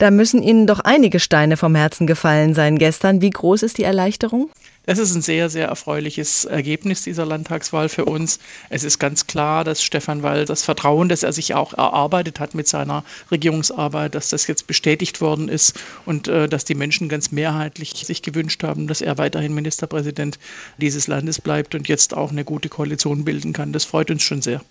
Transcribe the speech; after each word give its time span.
Da 0.00 0.10
müssen 0.10 0.42
Ihnen 0.42 0.66
doch 0.66 0.80
einige 0.80 1.20
Steine 1.20 1.58
vom 1.58 1.74
Herzen 1.74 2.06
gefallen 2.06 2.54
sein 2.54 2.78
gestern. 2.78 3.20
Wie 3.20 3.28
groß 3.28 3.62
ist 3.62 3.76
die 3.76 3.84
Erleichterung? 3.84 4.48
Es 4.86 4.98
ist 4.98 5.14
ein 5.14 5.20
sehr, 5.20 5.50
sehr 5.50 5.68
erfreuliches 5.68 6.46
Ergebnis 6.46 7.02
dieser 7.02 7.26
Landtagswahl 7.26 7.90
für 7.90 8.06
uns. 8.06 8.38
Es 8.70 8.82
ist 8.82 8.98
ganz 8.98 9.26
klar, 9.26 9.62
dass 9.62 9.82
Stefan 9.82 10.22
Weil 10.22 10.46
das 10.46 10.62
Vertrauen, 10.62 11.10
das 11.10 11.22
er 11.22 11.34
sich 11.34 11.54
auch 11.54 11.74
erarbeitet 11.74 12.40
hat 12.40 12.54
mit 12.54 12.66
seiner 12.66 13.04
Regierungsarbeit, 13.30 14.14
dass 14.14 14.30
das 14.30 14.46
jetzt 14.46 14.66
bestätigt 14.66 15.20
worden 15.20 15.48
ist 15.48 15.78
und 16.06 16.28
äh, 16.28 16.48
dass 16.48 16.64
die 16.64 16.74
Menschen 16.74 17.10
ganz 17.10 17.30
mehrheitlich 17.30 17.90
sich 18.06 18.22
gewünscht 18.22 18.62
haben, 18.62 18.86
dass 18.86 19.02
er 19.02 19.18
weiterhin 19.18 19.54
Ministerpräsident 19.54 20.38
dieses 20.78 21.06
Landes 21.06 21.42
bleibt 21.42 21.74
und 21.74 21.86
jetzt 21.86 22.16
auch 22.16 22.30
eine 22.30 22.44
gute 22.44 22.70
Koalition 22.70 23.24
bilden 23.24 23.52
kann. 23.52 23.74
Das 23.74 23.84
freut 23.84 24.10
uns 24.10 24.22
schon 24.22 24.40
sehr. 24.40 24.62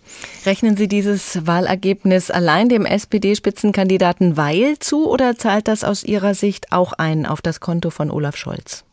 Rechnen 0.44 0.76
Sie 0.76 0.88
dieses 0.88 1.46
Wahlergebnis 1.46 2.32
allein 2.32 2.68
dem 2.68 2.86
SPD-Spitzenkandidaten 2.86 4.38
Weil 4.38 4.80
zu 4.80 5.08
oder 5.08 5.38
zahlt 5.38 5.68
das 5.68 5.84
aus 5.84 6.04
Ihrer 6.04 6.34
Sicht 6.34 6.72
auch 6.72 6.94
ein 6.94 7.28
auf 7.28 7.42
das 7.42 7.60
Konto 7.60 7.92
von 7.92 8.10
Olaf 8.10 8.36
Scholz? 8.36 8.86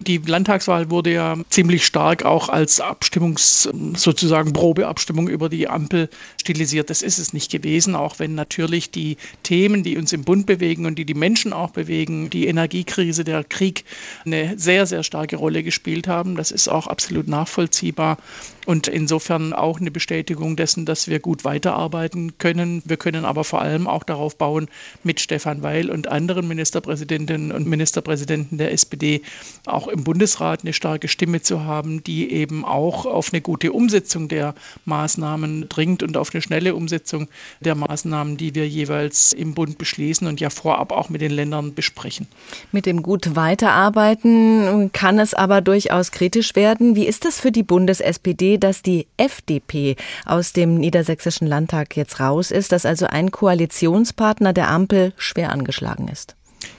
Die 0.00 0.18
Landtagswahl 0.18 0.90
wurde 0.90 1.12
ja 1.12 1.36
ziemlich 1.50 1.86
stark 1.86 2.24
auch 2.24 2.48
als 2.48 2.80
Abstimmungs, 2.80 3.68
sozusagen 3.94 4.52
Probeabstimmung 4.52 5.28
über 5.28 5.48
die 5.48 5.68
Ampel 5.68 6.10
stilisiert. 6.38 6.90
Das 6.90 7.00
ist 7.00 7.18
es 7.18 7.32
nicht 7.32 7.50
gewesen, 7.50 7.94
auch 7.94 8.18
wenn 8.18 8.34
natürlich 8.34 8.90
die 8.90 9.16
Themen, 9.44 9.82
die 9.82 9.96
uns 9.96 10.12
im 10.12 10.24
Bund 10.24 10.46
bewegen 10.46 10.84
und 10.84 10.96
die 10.96 11.04
die 11.04 11.14
Menschen 11.14 11.52
auch 11.52 11.70
bewegen, 11.70 12.28
die 12.28 12.48
Energiekrise, 12.48 13.24
der 13.24 13.44
Krieg, 13.44 13.84
eine 14.26 14.58
sehr, 14.58 14.86
sehr 14.86 15.04
starke 15.04 15.36
Rolle 15.36 15.62
gespielt 15.62 16.08
haben. 16.08 16.36
Das 16.36 16.50
ist 16.50 16.68
auch 16.68 16.86
absolut 16.86 17.28
nachvollziehbar 17.28 18.18
und 18.66 18.88
insofern 18.88 19.52
auch 19.52 19.80
eine 19.80 19.90
Bestätigung 19.90 20.56
dessen, 20.56 20.86
dass 20.86 21.08
wir 21.08 21.20
gut 21.20 21.44
weiterarbeiten 21.44 22.36
können. 22.38 22.82
Wir 22.84 22.96
können 22.96 23.24
aber 23.24 23.44
vor 23.44 23.60
allem 23.60 23.86
auch 23.86 24.02
darauf 24.02 24.36
bauen, 24.36 24.68
mit 25.02 25.20
Stefan 25.20 25.62
Weil 25.62 25.90
und 25.90 26.08
anderen 26.08 26.48
Ministerpräsidentinnen 26.48 27.52
und 27.52 27.66
Ministerpräsidenten 27.66 28.58
der 28.58 28.72
SPD 28.72 29.22
auch 29.66 29.83
im 29.88 30.04
Bundesrat 30.04 30.62
eine 30.62 30.72
starke 30.72 31.08
Stimme 31.08 31.42
zu 31.42 31.64
haben, 31.64 32.02
die 32.04 32.30
eben 32.32 32.64
auch 32.64 33.06
auf 33.06 33.32
eine 33.32 33.40
gute 33.40 33.72
Umsetzung 33.72 34.28
der 34.28 34.54
Maßnahmen 34.84 35.68
dringt 35.68 36.02
und 36.02 36.16
auf 36.16 36.34
eine 36.34 36.42
schnelle 36.42 36.74
Umsetzung 36.74 37.28
der 37.60 37.74
Maßnahmen, 37.74 38.36
die 38.36 38.54
wir 38.54 38.68
jeweils 38.68 39.32
im 39.32 39.54
Bund 39.54 39.78
beschließen 39.78 40.26
und 40.26 40.40
ja 40.40 40.50
vorab 40.50 40.92
auch 40.92 41.08
mit 41.08 41.20
den 41.20 41.32
Ländern 41.32 41.74
besprechen. 41.74 42.26
Mit 42.72 42.86
dem 42.86 43.02
gut 43.02 43.36
weiterarbeiten 43.36 44.90
kann 44.92 45.18
es 45.18 45.34
aber 45.34 45.60
durchaus 45.60 46.10
kritisch 46.10 46.54
werden. 46.54 46.96
Wie 46.96 47.06
ist 47.06 47.24
das 47.24 47.40
für 47.40 47.52
die 47.52 47.62
Bundes-SPD, 47.62 48.58
dass 48.58 48.82
die 48.82 49.06
FDP 49.16 49.96
aus 50.24 50.52
dem 50.52 50.76
Niedersächsischen 50.76 51.46
Landtag 51.46 51.96
jetzt 51.96 52.20
raus 52.20 52.50
ist, 52.50 52.72
dass 52.72 52.86
also 52.86 53.06
ein 53.06 53.30
Koalitionspartner 53.30 54.52
der 54.52 54.68
Ampel 54.68 55.12
schwer 55.16 55.50
angeschlagen 55.50 56.08
ist? 56.08 56.36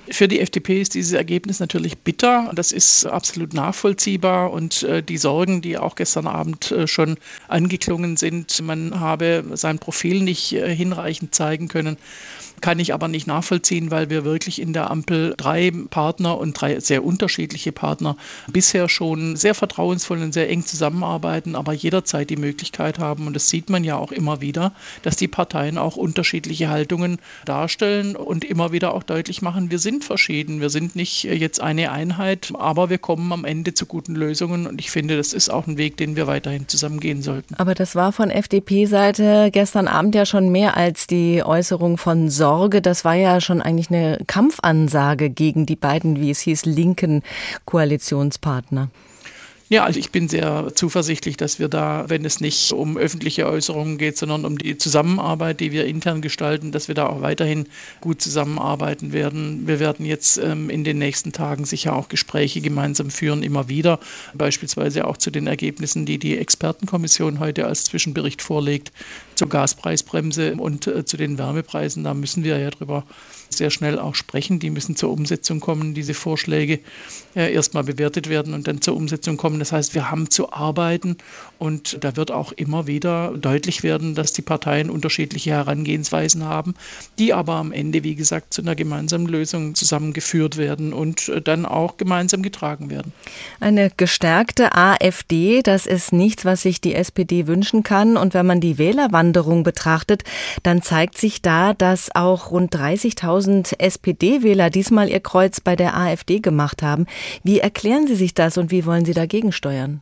Für 0.10 0.28
die 0.28 0.40
FDP 0.40 0.82
ist 0.82 0.94
dieses 0.94 1.14
Ergebnis 1.14 1.60
natürlich 1.60 1.98
bitter. 1.98 2.52
Das 2.54 2.72
ist 2.72 3.06
absolut 3.06 3.54
nachvollziehbar. 3.54 4.52
Und 4.52 4.84
äh, 4.84 5.02
die 5.02 5.18
Sorgen, 5.18 5.62
die 5.62 5.78
auch 5.78 5.96
gestern 5.96 6.28
Abend 6.28 6.72
äh, 6.72 6.88
schon 6.88 7.18
angeklungen 7.48 8.18
sind, 8.18 8.62
man 8.62 9.00
habe 9.00 9.44
sein 9.54 9.80
Profil 9.80 10.22
nicht 10.22 10.54
äh, 10.54 10.76
hinreichend 10.76 11.34
zeigen 11.34 11.68
können, 11.68 11.98
kann 12.62 12.80
ich 12.80 12.94
aber 12.94 13.08
nicht 13.08 13.28
nachvollziehen, 13.28 13.92
weil 13.92 14.10
wir 14.10 14.26
wirklich 14.26 14.62
in 14.62 14.74
der 14.74 14.90
Ampel 14.90 15.34
drei 15.38 15.72
Partner 15.90 16.38
und 16.38 16.60
drei 16.60 16.80
sehr 16.80 17.04
unterschiedliche 17.04 17.72
Partner 17.72 18.18
bisher 18.48 18.90
schon 18.90 19.36
sehr 19.36 19.54
vertrauensvoll 19.54 20.22
und 20.22 20.34
sehr 20.34 20.50
eng 20.50 20.66
zusammenarbeiten, 20.66 21.56
aber 21.56 21.74
jederzeit 21.74 22.30
die 22.30 22.38
Möglichkeit 22.38 23.00
haben, 23.00 23.28
und 23.28 23.36
das 23.36 23.50
sieht 23.50 23.70
man 23.70 23.84
ja 23.84 23.98
auch 23.98 24.12
immer 24.12 24.42
wieder, 24.42 24.74
dass 25.04 25.16
die 25.16 25.28
Parteien 25.28 25.78
auch 25.78 25.96
unterschiedliche 25.96 26.70
Haltungen 26.70 27.20
darstellen 27.46 28.16
und 28.16 28.44
immer 28.44 28.72
wieder 28.72 28.94
auch 28.94 29.04
deutlich 29.04 29.42
machen, 29.42 29.72
wir 29.72 29.80
sind 29.80 30.04
verschieden, 30.04 30.62
wir 30.62 30.70
sind 30.70 30.96
nicht 30.96 31.24
jetzt 31.24 31.62
eine 31.62 31.92
Einheit, 31.92 32.52
aber 32.58 32.90
wir 32.90 32.98
kommen 32.98 33.32
am 33.32 33.46
Ende 33.46 33.74
zu 33.74 33.86
guten 33.86 34.16
Lösungen 34.16 34.68
und 34.68 34.80
ich 34.80 34.92
finde, 34.92 35.18
das 35.18 35.34
ist 35.34 35.50
auch 35.50 35.68
ein 35.68 35.78
Weg, 35.78 35.98
den 35.98 36.16
wir 36.16 36.28
weiterhin 36.28 36.68
zusammen 36.68 37.00
gehen 37.00 37.22
sollten. 37.22 37.56
Aber 37.56 37.76
das 37.76 37.96
war 37.96 38.12
von 38.12 38.30
FDP-Seite 38.30 39.50
gestern 39.52 39.88
Abend 39.88 40.16
ja 40.16 40.26
schon 40.26 40.50
mehr 40.50 40.78
als 40.78 41.08
die 41.08 41.44
Äußerung 41.44 41.98
von 41.98 42.30
Sorge 42.30 42.45
Sorge, 42.46 42.80
das 42.80 43.04
war 43.04 43.16
ja 43.16 43.42
schon 43.42 43.60
eigentlich 43.60 43.90
eine 43.90 44.20
Kampfansage 44.28 45.32
gegen 45.32 45.66
die 45.66 45.76
beiden, 45.76 46.22
wie 46.22 46.30
es 46.30 46.42
hieß, 46.42 46.66
linken 46.66 47.24
Koalitionspartner. 47.66 48.90
Ja, 49.68 49.84
also 49.84 50.00
ich 50.00 50.12
bin 50.12 50.30
sehr 50.30 50.72
zuversichtlich, 50.76 51.38
dass 51.38 51.58
wir 51.58 51.70
da, 51.70 52.06
wenn 52.08 52.24
es 52.24 52.40
nicht 52.40 52.72
um 52.72 52.98
öffentliche 52.98 53.48
Äußerungen 53.48 53.98
geht, 53.98 54.16
sondern 54.16 54.46
um 54.46 54.60
die 54.60 54.78
Zusammenarbeit, 54.78 55.60
die 55.60 55.72
wir 55.72 55.86
intern 55.86 56.22
gestalten, 56.22 56.72
dass 56.72 56.88
wir 56.88 56.94
da 56.94 57.08
auch 57.08 57.24
weiterhin 57.24 57.66
gut 58.00 58.22
zusammenarbeiten 58.22 59.12
werden. 59.12 59.66
Wir 59.66 59.80
werden 59.80 60.06
jetzt 60.06 60.38
ähm, 60.38 60.70
in 60.70 60.84
den 60.84 61.00
nächsten 61.00 61.32
Tagen 61.32 61.66
sicher 61.66 61.96
auch 61.96 62.10
Gespräche 62.10 62.62
gemeinsam 62.62 63.10
führen, 63.10 63.42
immer 63.42 63.68
wieder, 63.68 64.00
beispielsweise 64.36 65.08
auch 65.08 65.18
zu 65.18 65.32
den 65.32 65.48
Ergebnissen, 65.48 66.06
die 66.06 66.20
die 66.20 66.38
Expertenkommission 66.38 67.40
heute 67.40 67.66
als 67.66 67.86
Zwischenbericht 67.86 68.44
vorlegt, 68.44 68.92
zur 69.34 69.50
Gaspreisbremse 69.50 70.58
und 70.58 70.86
äh, 70.86 71.06
zu 71.06 71.18
den 71.18 71.40
Wärmepreisen. 71.40 72.04
Da 72.04 72.14
müssen 72.14 72.44
wir 72.44 72.60
ja 72.60 72.70
drüber 72.70 73.04
sehr 73.50 73.70
schnell 73.70 74.00
auch 74.00 74.16
sprechen. 74.16 74.60
Die 74.60 74.70
müssen 74.70 74.96
zur 74.96 75.12
Umsetzung 75.12 75.60
kommen, 75.60 75.94
diese 75.94 76.14
Vorschläge 76.14 76.80
äh, 77.36 77.54
erstmal 77.54 77.84
bewertet 77.84 78.30
werden 78.30 78.54
und 78.54 78.68
dann 78.68 78.82
zur 78.82 78.96
Umsetzung 78.96 79.38
kommen. 79.38 79.60
Das 79.60 79.72
heißt, 79.72 79.96
wir 79.96 80.10
haben 80.10 80.30
zu 80.30 80.52
arbeiten 80.52 81.18
und 81.60 82.04
da 82.04 82.16
wird 82.16 82.32
auch 82.32 82.52
immer 82.52 82.88
wieder 82.88 83.34
deutlich 83.38 83.84
werden, 83.84 84.16
dass 84.16 84.34
die 84.34 84.42
Parteien 84.42 84.90
unterschiedliche 84.90 85.52
Herangehensweisen 85.52 86.44
haben, 86.44 86.76
die 87.20 87.34
aber 87.34 87.56
am 87.56 87.72
Ende, 87.72 88.04
wie 88.04 88.16
gesagt, 88.16 88.54
zu 88.54 88.62
einer 88.62 88.76
gemeinsamen 88.76 89.28
Lösung 89.28 89.76
zusammengeführt 89.76 90.58
werden 90.58 90.94
und 90.94 91.30
äh, 91.30 91.42
dann 91.42 91.66
auch 91.66 91.98
gemeinsam 91.98 92.42
getragen 92.42 92.90
werden. 92.90 93.14
Eine 93.60 93.92
gestärkte 93.96 94.76
AfD, 94.76 95.62
das 95.62 95.86
ist 95.86 96.14
nichts, 96.14 96.46
was 96.46 96.62
sich 96.62 96.82
die 96.82 96.96
SPD 96.96 97.48
wünschen 97.48 97.84
kann. 97.84 98.18
Und 98.18 98.34
wenn 98.34 98.46
man 98.46 98.60
die 98.60 98.78
Wählerwanderung 98.78 99.64
betrachtet, 99.64 100.24
dann 100.64 100.82
zeigt 100.82 101.18
sich 101.18 101.42
da, 101.42 101.74
dass 101.74 102.14
auch 102.16 102.52
rund 102.52 102.76
30.000 102.76 103.35
1000 103.36 103.82
SPD-Wähler 103.82 104.70
diesmal 104.70 105.10
ihr 105.10 105.20
Kreuz 105.20 105.60
bei 105.60 105.76
der 105.76 105.98
AfD 105.98 106.40
gemacht 106.40 106.82
haben. 106.82 107.06
Wie 107.44 107.60
erklären 107.60 108.08
Sie 108.08 108.16
sich 108.16 108.34
das 108.34 108.58
und 108.58 108.72
wie 108.72 108.86
wollen 108.86 109.04
Sie 109.04 109.14
dagegen 109.14 109.52
steuern? 109.52 110.02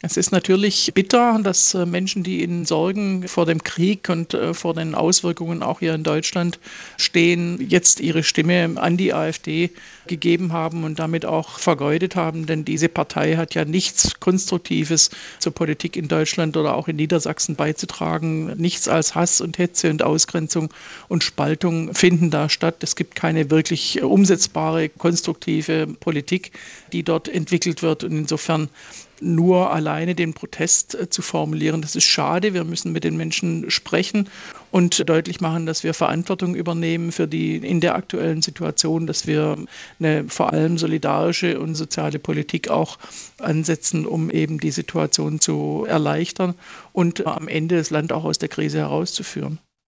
Es 0.00 0.16
ist 0.16 0.30
natürlich 0.30 0.92
bitter, 0.94 1.40
dass 1.42 1.74
äh, 1.74 1.84
Menschen, 1.84 2.22
die 2.22 2.44
in 2.44 2.64
Sorgen 2.64 3.26
vor 3.26 3.46
dem 3.46 3.64
Krieg 3.64 4.08
und 4.08 4.32
äh, 4.32 4.54
vor 4.54 4.74
den 4.74 4.94
Auswirkungen 4.94 5.60
auch 5.60 5.80
hier 5.80 5.92
in 5.92 6.04
Deutschland 6.04 6.60
stehen, 6.96 7.68
jetzt 7.68 7.98
ihre 7.98 8.22
Stimme 8.22 8.74
an 8.76 8.96
die 8.96 9.12
AfD 9.12 9.70
gegeben 10.06 10.52
haben 10.52 10.84
und 10.84 11.00
damit 11.00 11.26
auch 11.26 11.58
vergeudet 11.58 12.14
haben. 12.14 12.46
Denn 12.46 12.64
diese 12.64 12.88
Partei 12.88 13.34
hat 13.34 13.56
ja 13.56 13.64
nichts 13.64 14.20
Konstruktives 14.20 15.10
zur 15.40 15.52
Politik 15.52 15.96
in 15.96 16.06
Deutschland 16.06 16.56
oder 16.56 16.76
auch 16.76 16.86
in 16.86 16.94
Niedersachsen 16.94 17.56
beizutragen. 17.56 18.56
Nichts 18.56 18.86
als 18.86 19.16
Hass 19.16 19.40
und 19.40 19.58
Hetze 19.58 19.90
und 19.90 20.04
Ausgrenzung 20.04 20.72
und 21.08 21.24
Spaltung 21.24 21.92
finden 21.92 22.30
da 22.30 22.48
statt. 22.48 22.76
Es 22.84 22.94
gibt 22.94 23.16
keine 23.16 23.50
wirklich 23.50 24.00
umsetzbare, 24.00 24.90
konstruktive 24.90 25.88
Politik, 25.98 26.52
die 26.92 27.02
dort 27.02 27.28
entwickelt 27.28 27.82
wird. 27.82 28.04
Und 28.04 28.12
insofern 28.12 28.68
nur 29.20 29.72
alleine 29.72 30.14
den 30.14 30.34
Protest 30.34 30.94
äh, 30.94 31.10
zu 31.10 31.22
formulieren. 31.22 31.82
Das 31.82 31.96
ist 31.96 32.04
schade. 32.04 32.54
Wir 32.54 32.64
müssen 32.64 32.92
mit 32.92 33.04
den 33.04 33.16
Menschen 33.16 33.70
sprechen 33.70 34.28
und 34.70 35.08
deutlich 35.08 35.40
machen, 35.40 35.66
dass 35.66 35.84
wir 35.84 35.94
Verantwortung 35.94 36.54
übernehmen 36.54 37.12
für 37.12 37.26
die 37.26 37.56
in 37.56 37.80
der 37.80 37.94
aktuellen 37.94 38.42
Situation, 38.42 39.06
dass 39.06 39.26
wir 39.26 39.56
eine 39.98 40.24
vor 40.28 40.52
allem 40.52 40.78
solidarische 40.78 41.60
und 41.60 41.74
soziale 41.74 42.18
Politik 42.18 42.68
auch 42.68 42.98
ansetzen, 43.38 44.06
um 44.06 44.30
eben 44.30 44.58
die 44.58 44.70
Situation 44.70 45.40
zu 45.40 45.86
erleichtern 45.88 46.54
und 46.92 47.26
am 47.26 47.48
Ende 47.48 47.76
das 47.76 47.90
Land 47.90 48.12
auch 48.12 48.24
aus 48.24 48.38
der 48.38 48.48
Krise 48.48 48.78
herauszuführen. 48.78 49.58